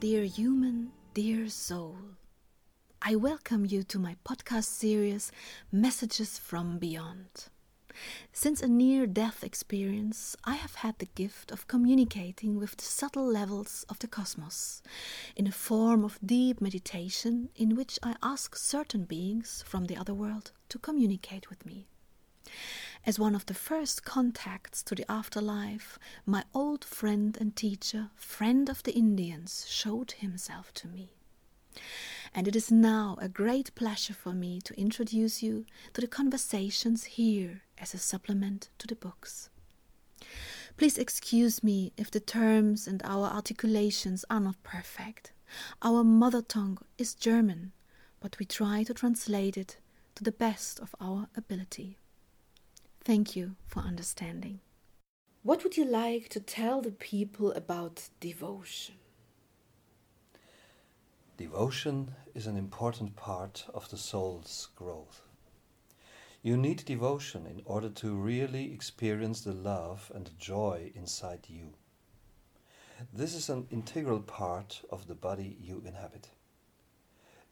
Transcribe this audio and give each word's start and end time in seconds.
Dear 0.00 0.22
human, 0.22 0.92
dear 1.12 1.48
soul, 1.48 1.96
I 3.02 3.16
welcome 3.16 3.66
you 3.66 3.82
to 3.82 3.98
my 3.98 4.14
podcast 4.24 4.66
series 4.66 5.32
Messages 5.72 6.38
from 6.38 6.78
Beyond. 6.78 7.48
Since 8.32 8.62
a 8.62 8.68
near 8.68 9.08
death 9.08 9.42
experience, 9.42 10.36
I 10.44 10.54
have 10.54 10.76
had 10.76 11.00
the 11.00 11.08
gift 11.16 11.50
of 11.50 11.66
communicating 11.66 12.60
with 12.60 12.76
the 12.76 12.84
subtle 12.84 13.26
levels 13.26 13.84
of 13.88 13.98
the 13.98 14.06
cosmos 14.06 14.84
in 15.34 15.48
a 15.48 15.58
form 15.66 16.04
of 16.04 16.20
deep 16.24 16.60
meditation 16.60 17.48
in 17.56 17.74
which 17.74 17.98
I 18.00 18.14
ask 18.22 18.54
certain 18.54 19.02
beings 19.02 19.64
from 19.66 19.86
the 19.86 19.96
other 19.96 20.14
world 20.14 20.52
to 20.68 20.78
communicate 20.78 21.50
with 21.50 21.66
me. 21.66 21.88
As 23.08 23.18
one 23.18 23.34
of 23.34 23.46
the 23.46 23.54
first 23.54 24.04
contacts 24.04 24.82
to 24.82 24.94
the 24.94 25.10
afterlife, 25.10 25.98
my 26.26 26.44
old 26.52 26.84
friend 26.84 27.38
and 27.40 27.56
teacher, 27.56 28.10
friend 28.14 28.68
of 28.68 28.82
the 28.82 28.92
Indians, 28.92 29.64
showed 29.66 30.12
himself 30.12 30.74
to 30.74 30.88
me. 30.88 31.14
And 32.34 32.46
it 32.46 32.54
is 32.54 32.70
now 32.70 33.16
a 33.18 33.26
great 33.26 33.74
pleasure 33.74 34.12
for 34.12 34.34
me 34.34 34.60
to 34.60 34.78
introduce 34.78 35.42
you 35.42 35.64
to 35.94 36.02
the 36.02 36.06
conversations 36.06 37.04
here 37.04 37.62
as 37.78 37.94
a 37.94 37.98
supplement 37.98 38.68
to 38.76 38.86
the 38.86 38.94
books. 38.94 39.48
Please 40.76 40.98
excuse 40.98 41.62
me 41.62 41.94
if 41.96 42.10
the 42.10 42.20
terms 42.20 42.86
and 42.86 43.00
our 43.04 43.28
articulations 43.28 44.26
are 44.28 44.40
not 44.40 44.62
perfect. 44.62 45.32
Our 45.80 46.04
mother 46.04 46.42
tongue 46.42 46.76
is 46.98 47.14
German, 47.14 47.72
but 48.20 48.38
we 48.38 48.44
try 48.44 48.82
to 48.82 48.92
translate 48.92 49.56
it 49.56 49.78
to 50.16 50.24
the 50.24 50.30
best 50.30 50.78
of 50.78 50.94
our 51.00 51.28
ability. 51.34 51.96
Thank 53.08 53.34
you 53.34 53.56
for 53.66 53.80
understanding. 53.80 54.60
What 55.42 55.64
would 55.64 55.78
you 55.78 55.86
like 55.86 56.28
to 56.28 56.40
tell 56.40 56.82
the 56.82 56.90
people 56.90 57.52
about 57.52 58.10
devotion? 58.20 58.96
Devotion 61.38 62.10
is 62.34 62.46
an 62.46 62.58
important 62.58 63.16
part 63.16 63.64
of 63.72 63.88
the 63.88 63.96
soul's 63.96 64.68
growth. 64.76 65.22
You 66.42 66.58
need 66.58 66.84
devotion 66.84 67.46
in 67.46 67.62
order 67.64 67.88
to 67.88 68.14
really 68.14 68.74
experience 68.74 69.40
the 69.40 69.54
love 69.54 70.12
and 70.14 70.26
the 70.26 70.38
joy 70.38 70.92
inside 70.94 71.46
you. 71.48 71.72
This 73.10 73.34
is 73.34 73.48
an 73.48 73.68
integral 73.70 74.20
part 74.20 74.82
of 74.90 75.06
the 75.06 75.14
body 75.14 75.56
you 75.58 75.82
inhabit. 75.86 76.28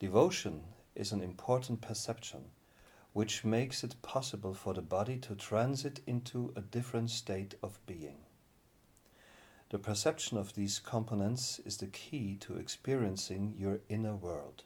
Devotion 0.01 0.65
is 0.95 1.13
an 1.13 1.23
important 1.23 1.81
perception 1.81 2.51
which 3.17 3.47
makes 3.47 3.83
it 3.83 4.03
possible 4.03 4.53
for 4.53 4.75
the 4.75 4.83
body 4.83 5.17
to 5.17 5.35
transit 5.35 6.01
into 6.07 6.53
a 6.55 6.61
different 6.61 7.09
state 7.09 7.55
of 7.63 7.81
being. 7.87 8.19
The 9.71 9.79
perception 9.79 10.37
of 10.37 10.55
these 10.55 10.79
components 10.79 11.59
is 11.65 11.79
the 11.79 11.87
key 11.87 12.37
to 12.41 12.59
experiencing 12.59 13.55
your 13.57 13.81
inner 13.89 14.15
world. 14.15 14.65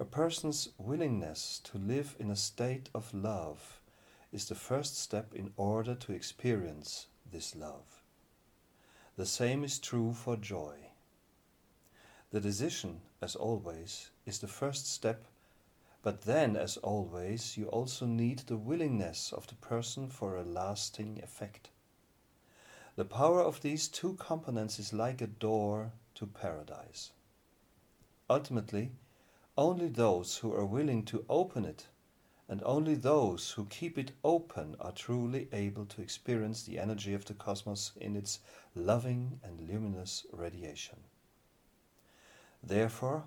A 0.00 0.06
person's 0.06 0.70
willingness 0.78 1.60
to 1.64 1.76
live 1.76 2.16
in 2.18 2.30
a 2.30 2.36
state 2.36 2.88
of 2.94 3.12
love 3.12 3.82
is 4.32 4.46
the 4.46 4.54
first 4.54 4.98
step 4.98 5.34
in 5.34 5.52
order 5.58 5.94
to 5.94 6.12
experience 6.12 7.08
this 7.30 7.54
love. 7.54 8.02
The 9.18 9.26
same 9.26 9.62
is 9.62 9.78
true 9.78 10.14
for 10.14 10.36
joy. 10.36 10.76
The 12.30 12.40
decision, 12.40 13.02
as 13.20 13.36
always, 13.36 14.08
is 14.24 14.38
the 14.38 14.48
first 14.48 14.90
step 14.90 15.26
but 16.04 16.20
then, 16.20 16.54
as 16.54 16.76
always, 16.76 17.56
you 17.56 17.66
also 17.68 18.04
need 18.04 18.40
the 18.40 18.58
willingness 18.58 19.32
of 19.32 19.46
the 19.46 19.54
person 19.54 20.10
for 20.10 20.36
a 20.36 20.44
lasting 20.44 21.18
effect. 21.22 21.70
The 22.96 23.06
power 23.06 23.40
of 23.40 23.62
these 23.62 23.88
two 23.88 24.12
components 24.16 24.78
is 24.78 24.92
like 24.92 25.22
a 25.22 25.26
door 25.26 25.92
to 26.16 26.26
paradise. 26.26 27.12
Ultimately, 28.28 28.92
only 29.56 29.88
those 29.88 30.36
who 30.36 30.52
are 30.52 30.66
willing 30.66 31.06
to 31.06 31.24
open 31.30 31.64
it 31.64 31.86
and 32.50 32.62
only 32.66 32.94
those 32.94 33.52
who 33.52 33.64
keep 33.64 33.96
it 33.96 34.12
open 34.22 34.76
are 34.78 34.92
truly 34.92 35.48
able 35.52 35.86
to 35.86 36.02
experience 36.02 36.64
the 36.64 36.78
energy 36.78 37.14
of 37.14 37.24
the 37.24 37.32
cosmos 37.32 37.92
in 37.96 38.14
its 38.14 38.40
loving 38.74 39.40
and 39.42 39.70
luminous 39.70 40.26
radiation. 40.32 40.98
Therefore, 42.62 43.24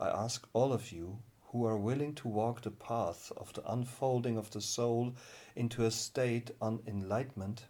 I 0.00 0.08
ask 0.08 0.48
all 0.52 0.72
of 0.72 0.90
you 0.90 1.20
who 1.52 1.64
are 1.64 1.78
willing 1.78 2.14
to 2.14 2.28
walk 2.28 2.60
the 2.62 2.70
path 2.70 3.32
of 3.36 3.52
the 3.54 3.72
unfolding 3.72 4.36
of 4.36 4.50
the 4.50 4.60
soul 4.60 5.14
into 5.56 5.84
a 5.84 5.90
state 5.90 6.50
on 6.60 6.80
enlightenment, 6.86 7.64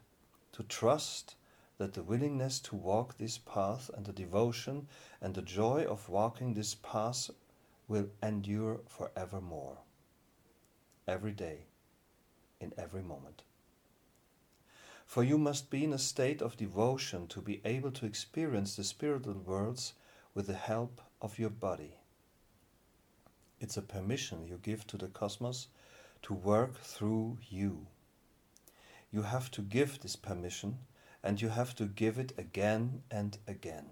to 0.53 0.63
trust 0.65 1.37
that 1.79 1.95
the 1.95 2.03
willingness 2.03 2.59
to 2.59 2.75
walk 2.75 3.17
this 3.17 3.39
path 3.39 3.89
and 3.95 4.05
the 4.05 4.13
devotion 4.13 4.89
and 5.21 5.35
the 5.35 5.43
joy 5.43 5.85
of 5.89 6.09
walking 6.09 6.55
this 6.55 6.75
path 6.75 7.31
will 7.87 8.09
endure 8.23 8.81
forevermore, 8.87 9.79
every 11.07 11.33
day, 11.33 11.67
in 12.61 12.75
every 12.77 13.03
moment. 13.03 13.43
For 15.07 15.23
you 15.23 15.39
must 15.39 15.71
be 15.71 15.85
in 15.85 15.93
a 15.93 15.99
state 15.99 16.43
of 16.43 16.57
devotion 16.57 17.29
to 17.29 17.41
be 17.41 17.63
able 17.65 17.93
to 17.93 18.07
experience 18.07 18.77
the 18.77 18.85
spiritual 18.85 19.35
worlds 19.35 19.95
with 20.35 20.49
the 20.49 20.55
help 20.55 21.01
of 21.23 21.39
your 21.39 21.51
body. 21.51 21.95
It's 23.61 23.77
a 23.77 23.83
permission 23.83 24.47
you 24.47 24.59
give 24.63 24.87
to 24.89 24.97
the 24.97 25.09
cosmos 25.09 25.69
to 26.23 26.35
work 26.35 26.79
through 26.81 27.39
you. 27.49 27.87
You 29.11 29.23
have 29.23 29.51
to 29.53 29.63
give 29.63 30.01
this 30.01 30.17
permission 30.17 30.79
and 31.23 31.41
you 31.43 31.49
have 31.49 31.75
to 31.77 31.87
give 31.87 32.19
it 32.19 32.33
again 32.39 33.03
and 33.11 33.39
again. 33.47 33.87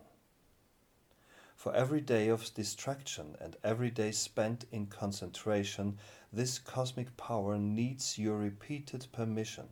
For 1.56 1.74
every 1.74 2.00
day 2.00 2.28
of 2.28 2.52
distraction 2.54 3.34
and 3.40 3.56
every 3.64 3.90
day 3.90 4.12
spent 4.12 4.66
in 4.70 4.86
concentration, 4.86 5.98
this 6.32 6.58
cosmic 6.58 7.16
power 7.16 7.58
needs 7.58 8.18
your 8.18 8.36
repeated 8.36 9.06
permission. 9.10 9.68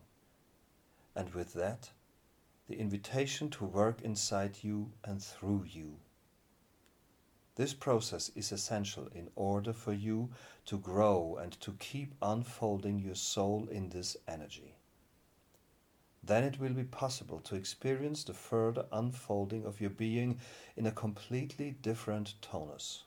And 1.15 1.33
with 1.35 1.53
that, 1.53 1.91
the 2.69 2.79
invitation 2.79 3.51
to 3.51 3.65
work 3.65 4.01
inside 4.01 4.65
you 4.65 4.93
and 5.05 5.23
through 5.23 5.65
you. 5.69 5.99
This 7.57 7.73
process 7.73 8.31
is 8.35 8.51
essential 8.51 9.09
in 9.15 9.31
order 9.37 9.73
for 9.73 9.93
you 9.93 10.31
to 10.67 10.79
grow 10.79 11.39
and 11.41 11.53
to 11.61 11.73
keep 11.75 12.15
unfolding 12.21 12.99
your 12.99 13.15
soul 13.15 13.69
in 13.71 13.91
this 13.91 14.17
energy. 14.27 14.75
Then 16.23 16.43
it 16.43 16.59
will 16.59 16.73
be 16.73 16.85
possible 16.85 17.39
to 17.41 17.55
experience 17.55 18.25
the 18.25 18.35
further 18.35 18.87
unfolding 18.91 19.65
of 19.65 19.81
your 19.81 19.91
being 19.91 20.41
in 20.77 20.87
a 20.87 20.91
completely 20.91 21.77
different 21.83 22.35
tonus. 22.41 23.05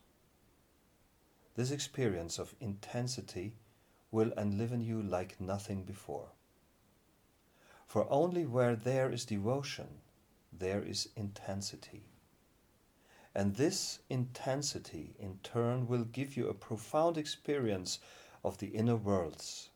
This 1.56 1.72
experience 1.72 2.38
of 2.38 2.56
intensity 2.62 3.56
will 4.12 4.32
enliven 4.38 4.82
you 4.82 5.02
like 5.02 5.42
nothing 5.42 5.84
before. 5.84 6.30
For 7.88 8.06
only 8.10 8.46
where 8.46 8.76
there 8.76 9.12
is 9.12 9.26
devotion, 9.26 9.88
there 10.54 10.84
is 10.84 11.10
intensity. 11.16 12.04
And 13.38 13.54
this 13.56 14.00
intensity, 14.10 15.16
in 15.20 15.38
turn, 15.44 15.86
will 15.86 16.06
give 16.06 16.36
you 16.36 16.48
a 16.48 16.56
profound 16.56 17.20
experience 17.20 18.00
of 18.44 18.58
the 18.58 18.70
inner 18.70 18.96
worlds, 18.96 19.70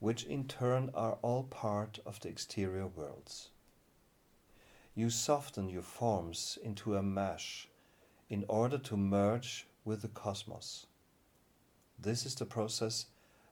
which 0.00 0.24
in 0.24 0.46
turn 0.46 0.90
are 0.92 1.14
all 1.22 1.44
part 1.44 1.98
of 2.04 2.20
the 2.20 2.28
exterior 2.28 2.86
worlds. 2.86 3.48
You 4.94 5.08
soften 5.08 5.70
your 5.70 5.80
forms 5.80 6.58
into 6.62 6.94
a 6.94 7.02
mesh 7.02 7.68
in 8.28 8.44
order 8.48 8.76
to 8.76 8.98
merge 8.98 9.66
with 9.82 10.02
the 10.02 10.08
cosmos. 10.08 10.84
This 11.98 12.26
is 12.26 12.34
the 12.34 12.44
process 12.44 13.06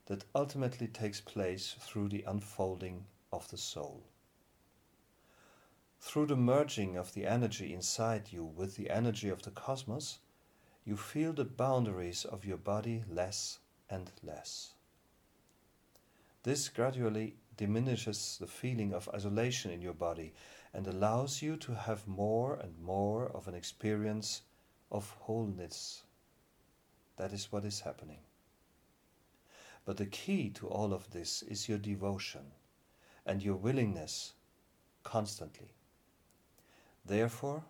that 0.08 0.26
ultimately 0.34 0.88
takes 0.88 1.22
place 1.22 1.74
through 1.80 2.10
the 2.10 2.24
unfolding 2.24 3.06
of 3.32 3.48
the 3.48 3.56
soul. 3.56 4.02
Through 6.00 6.26
the 6.26 6.36
merging 6.36 6.96
of 6.96 7.12
the 7.12 7.26
energy 7.26 7.74
inside 7.74 8.32
you 8.32 8.44
with 8.44 8.76
the 8.76 8.88
energy 8.88 9.28
of 9.28 9.42
the 9.42 9.50
cosmos, 9.50 10.20
you 10.84 10.96
feel 10.96 11.32
the 11.32 11.44
boundaries 11.44 12.24
of 12.24 12.44
your 12.44 12.56
body 12.56 13.02
less 13.10 13.58
and 13.90 14.10
less. 14.22 14.74
This 16.44 16.68
gradually 16.68 17.36
diminishes 17.56 18.38
the 18.38 18.46
feeling 18.46 18.94
of 18.94 19.08
isolation 19.12 19.70
in 19.70 19.82
your 19.82 19.92
body 19.92 20.32
and 20.72 20.86
allows 20.86 21.42
you 21.42 21.56
to 21.56 21.74
have 21.74 22.06
more 22.06 22.54
and 22.54 22.78
more 22.80 23.26
of 23.26 23.48
an 23.48 23.54
experience 23.54 24.42
of 24.90 25.10
wholeness. 25.10 26.04
That 27.16 27.32
is 27.32 27.50
what 27.50 27.64
is 27.64 27.80
happening. 27.80 28.20
But 29.84 29.96
the 29.96 30.06
key 30.06 30.50
to 30.50 30.68
all 30.68 30.94
of 30.94 31.10
this 31.10 31.42
is 31.42 31.68
your 31.68 31.78
devotion 31.78 32.52
and 33.26 33.42
your 33.42 33.56
willingness 33.56 34.34
constantly 35.02 35.74
Therefore, 37.08 37.64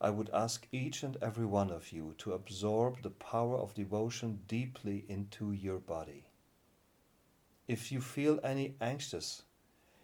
I 0.00 0.10
would 0.10 0.30
ask 0.30 0.68
each 0.70 1.02
and 1.02 1.16
every 1.20 1.44
one 1.44 1.70
of 1.70 1.90
you 1.90 2.14
to 2.18 2.34
absorb 2.34 3.02
the 3.02 3.10
power 3.10 3.56
of 3.56 3.74
devotion 3.74 4.44
deeply 4.46 5.04
into 5.08 5.50
your 5.50 5.80
body. 5.80 6.26
If 7.66 7.90
you 7.90 8.00
feel 8.00 8.38
any 8.44 8.76
anxious, 8.80 9.42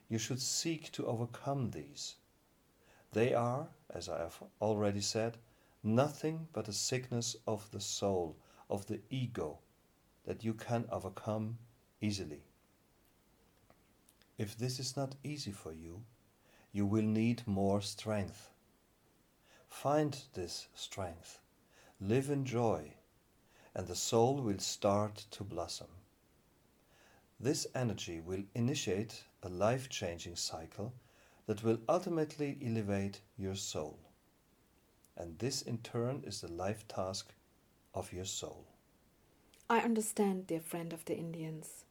you 0.09 0.19
should 0.19 0.43
seek 0.43 0.91
to 0.93 1.07
overcome 1.07 1.71
these. 1.71 2.17
They 3.13 3.33
are, 3.35 3.69
as 3.89 4.09
I 4.09 4.19
have 4.19 4.43
already 4.61 5.01
said, 5.01 5.39
nothing 5.85 6.49
but 6.53 6.67
a 6.67 6.73
sickness 6.73 7.37
of 7.47 7.71
the 7.71 7.81
soul, 7.81 8.37
of 8.69 8.87
the 8.87 9.01
ego, 9.11 9.61
that 10.25 10.43
you 10.43 10.55
can 10.55 10.87
overcome 10.91 11.59
easily. 12.01 12.43
If 14.39 14.59
this 14.59 14.81
is 14.81 14.97
not 14.97 15.15
easy 15.23 15.53
for 15.53 15.73
you, 15.73 16.03
you 16.73 16.85
will 16.85 17.03
need 17.05 17.47
more 17.47 17.81
strength. 17.81 18.51
Find 19.69 20.19
this 20.35 20.69
strength, 20.75 21.41
live 22.01 22.31
in 22.31 22.45
joy, 22.45 22.95
and 23.75 23.87
the 23.87 23.95
soul 23.95 24.37
will 24.37 24.59
start 24.59 25.27
to 25.33 25.45
blossom. 25.45 25.89
This 27.39 27.67
energy 27.75 28.21
will 28.21 28.45
initiate 28.55 29.25
a 29.43 29.49
life 29.49 29.89
changing 29.89 30.37
cycle 30.37 30.95
that 31.47 31.63
will 31.63 31.79
ultimately 31.89 32.59
elevate 32.65 33.21
your 33.37 33.55
soul. 33.55 33.99
And 35.17 35.39
this, 35.39 35.63
in 35.63 35.79
turn, 35.79 36.25
is 36.27 36.41
the 36.41 36.51
life 36.51 36.89
task 36.89 37.33
of 37.95 38.13
your 38.13 38.25
soul. 38.25 38.65
I 39.69 39.81
understand, 39.81 40.47
dear 40.47 40.61
friend 40.61 40.93
of 40.93 41.05
the 41.05 41.17
Indians. 41.17 41.85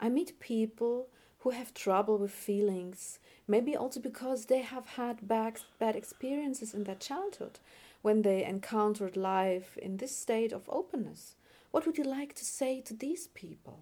I 0.00 0.08
meet 0.08 0.40
people 0.40 1.08
who 1.44 1.50
have 1.50 1.74
trouble 1.74 2.16
with 2.16 2.30
feelings, 2.30 3.18
maybe 3.46 3.76
also 3.76 4.00
because 4.00 4.46
they 4.46 4.62
have 4.62 4.86
had 4.86 5.28
bad, 5.28 5.60
bad 5.78 5.94
experiences 5.94 6.72
in 6.72 6.84
their 6.84 6.94
childhood 6.94 7.60
when 8.00 8.22
they 8.22 8.42
encountered 8.42 9.14
life 9.14 9.76
in 9.76 9.98
this 9.98 10.16
state 10.16 10.52
of 10.52 10.62
openness. 10.70 11.36
What 11.70 11.84
would 11.84 11.98
you 11.98 12.04
like 12.04 12.34
to 12.36 12.44
say 12.46 12.80
to 12.80 12.94
these 12.94 13.26
people? 13.26 13.80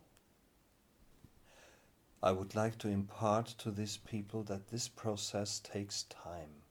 I 2.21 2.33
would 2.33 2.57
like 2.57 2.79
to 2.79 2.89
impart 2.89 3.47
to 3.59 3.71
these 3.71 3.97
people 3.97 4.43
that 4.45 4.67
this 4.69 4.89
process 4.89 5.61
takes 5.61 6.03
time. 6.05 6.65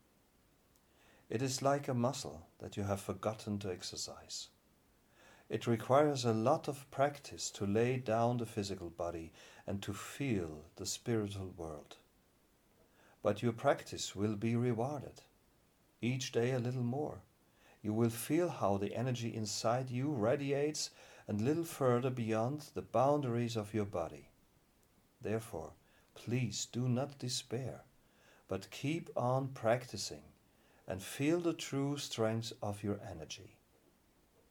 It 1.30 1.42
is 1.42 1.62
like 1.62 1.88
a 1.88 1.94
muscle 1.94 2.48
that 2.60 2.76
you 2.76 2.84
have 2.84 3.00
forgotten 3.00 3.60
to 3.60 3.72
exercise. 3.72 4.50
It 5.52 5.68
requires 5.68 6.24
a 6.24 6.32
lot 6.32 6.70
of 6.70 6.90
practice 6.92 7.52
to 7.52 7.66
lay 7.66 7.98
down 7.98 8.38
the 8.38 8.46
physical 8.46 8.90
body 8.90 9.34
and 9.68 9.84
to 9.84 9.94
feel 9.94 10.64
the 10.78 10.86
spiritual 10.86 11.54
world. 11.58 11.98
But 13.22 13.44
your 13.44 13.52
practice 13.52 14.16
will 14.16 14.38
be 14.38 14.56
rewarded. 14.56 15.24
Each 16.02 16.32
day 16.32 16.52
a 16.54 16.60
little 16.60 16.86
more. 16.86 17.18
You 17.82 17.92
will 17.92 18.10
feel 18.10 18.48
how 18.48 18.78
the 18.78 18.96
energy 18.96 19.36
inside 19.36 19.90
you 19.90 20.14
radiates 20.14 20.92
a 21.28 21.34
little 21.34 21.66
further 21.66 22.10
beyond 22.10 22.70
the 22.74 22.82
boundaries 22.82 23.58
of 23.58 23.74
your 23.74 23.84
body. 23.84 24.30
Therefore, 25.22 25.74
please 26.16 26.66
do 26.66 26.88
not 26.88 27.20
despair, 27.20 27.82
but 28.48 28.72
keep 28.72 29.10
on 29.18 29.50
practicing 29.50 30.24
and 30.88 31.04
feel 31.04 31.42
the 31.42 31.52
true 31.52 31.98
strength 31.98 32.54
of 32.62 32.84
your 32.84 33.02
energy. 33.06 33.58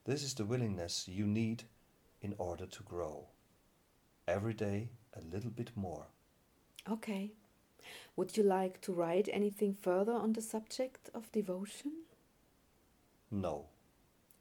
This 0.05 0.23
is 0.23 0.35
the 0.35 0.45
willingness 0.45 1.07
you 1.09 1.27
need 1.27 1.65
in 2.23 2.35
order 2.39 2.67
to 2.67 2.83
grow. 2.83 3.27
Every 4.27 4.55
day 4.55 4.89
a 5.15 5.21
little 5.21 5.51
bit 5.51 5.71
more. 5.77 6.07
Okay. 6.89 7.33
Would 8.17 8.37
you 8.37 8.43
like 8.43 8.81
to 8.83 8.93
write 8.93 9.29
anything 9.33 9.75
further 9.75 10.13
on 10.13 10.33
the 10.33 10.43
subject 10.43 11.11
of 11.15 11.31
devotion? 11.33 11.93
No. 13.31 13.67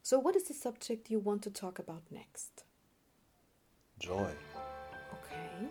So, 0.01 0.19
what 0.19 0.35
is 0.35 0.43
the 0.43 0.53
subject 0.53 1.11
you 1.11 1.19
want 1.19 1.43
to 1.43 1.51
talk 1.51 1.79
about 1.79 2.03
next? 2.09 2.63
Joy. 3.99 4.31
Okay. 5.13 5.67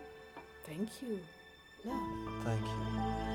Thank 0.65 0.89
you. 1.01 1.19
Love. 1.83 2.43
Thank 2.43 2.61
you. 2.61 3.28